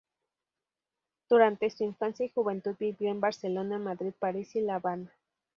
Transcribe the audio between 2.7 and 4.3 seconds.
vivió en Barcelona, Madrid,